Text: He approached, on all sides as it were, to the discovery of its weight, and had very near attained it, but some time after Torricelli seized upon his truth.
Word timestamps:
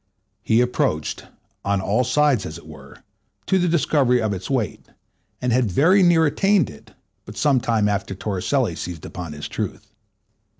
He 0.41 0.61
approached, 0.61 1.27
on 1.63 1.79
all 1.79 2.03
sides 2.03 2.47
as 2.47 2.57
it 2.57 2.65
were, 2.65 3.03
to 3.45 3.59
the 3.59 3.67
discovery 3.67 4.19
of 4.19 4.33
its 4.33 4.49
weight, 4.49 4.87
and 5.39 5.53
had 5.53 5.69
very 5.69 6.01
near 6.01 6.25
attained 6.25 6.71
it, 6.71 6.95
but 7.23 7.37
some 7.37 7.59
time 7.59 7.87
after 7.87 8.15
Torricelli 8.15 8.75
seized 8.75 9.05
upon 9.05 9.33
his 9.33 9.47
truth. 9.47 9.91